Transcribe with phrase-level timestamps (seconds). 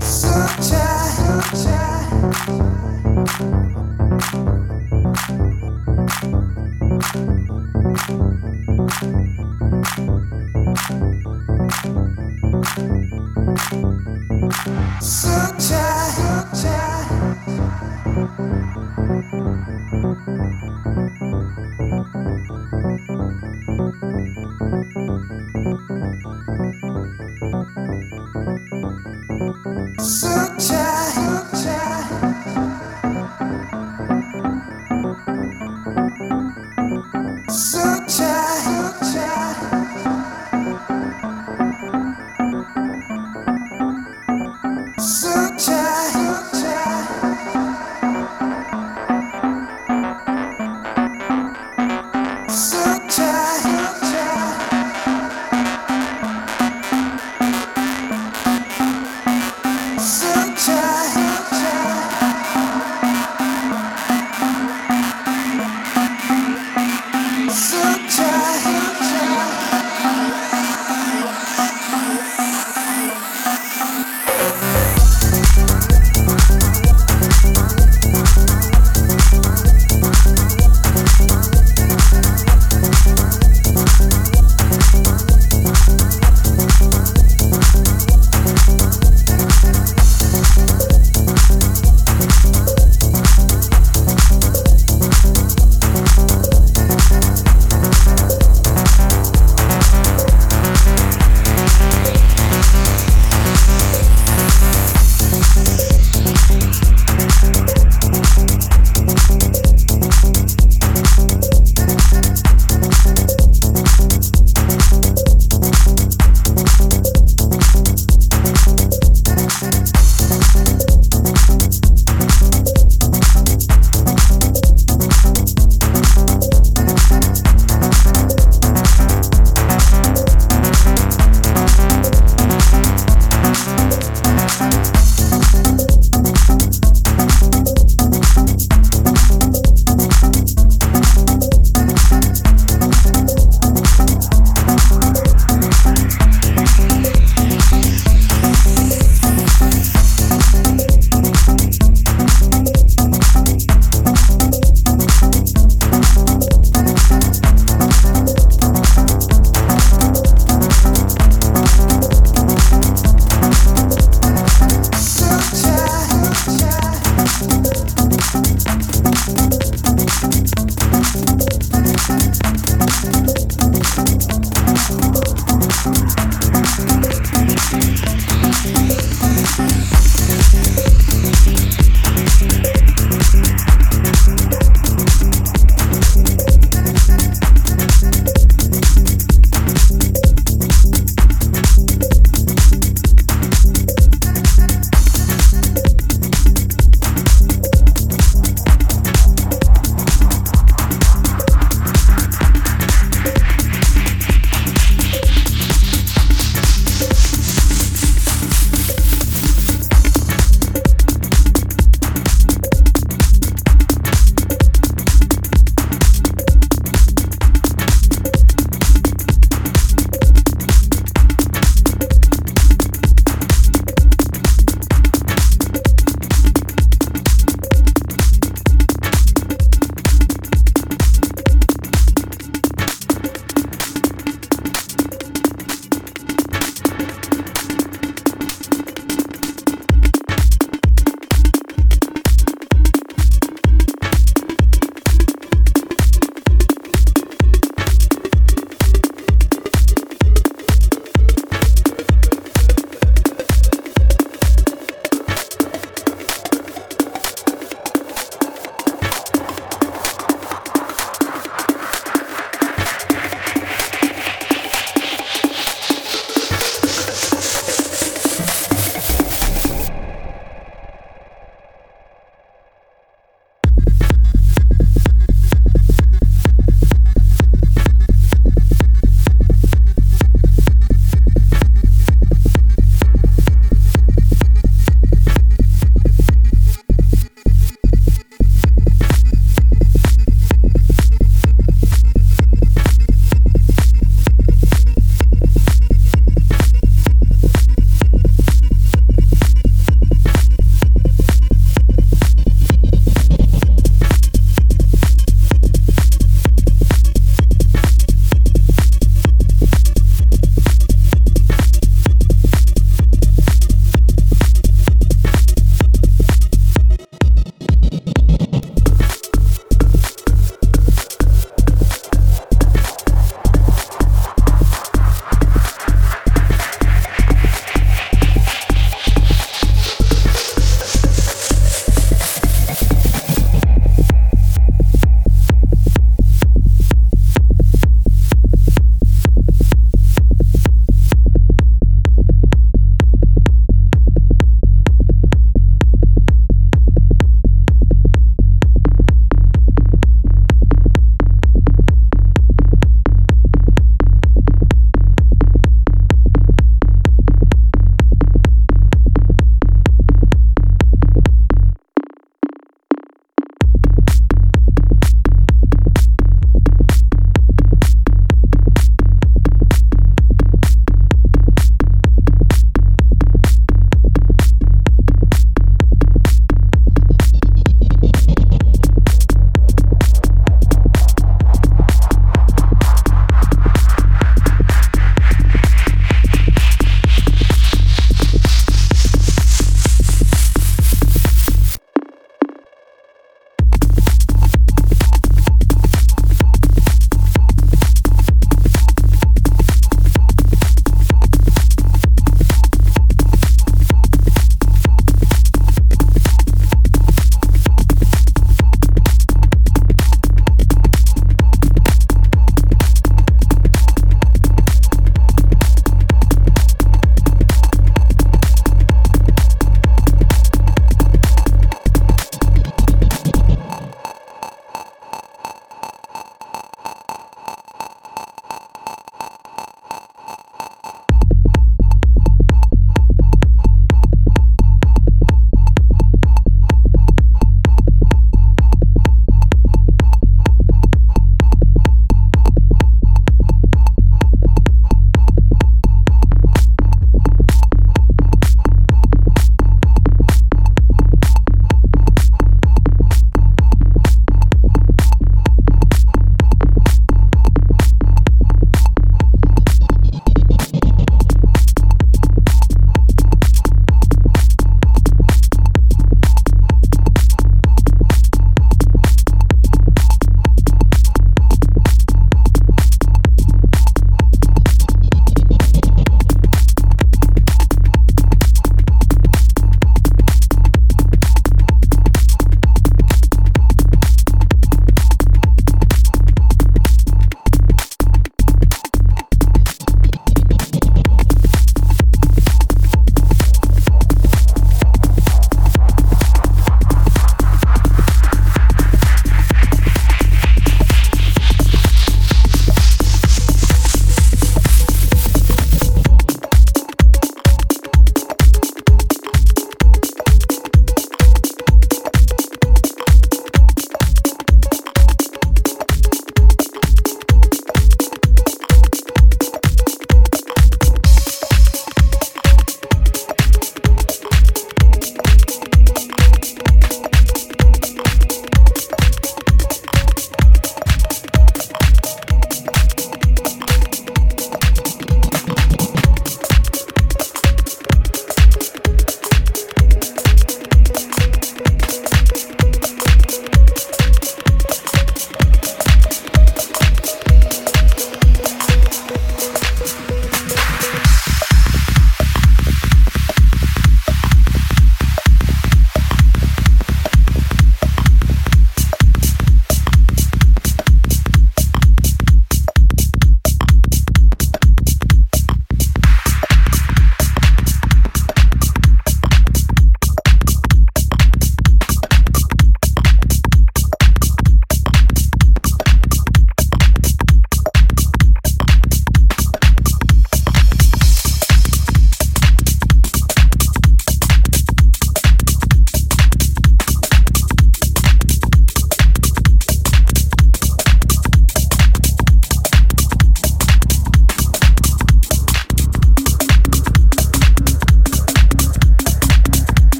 [0.00, 0.80] sunshine.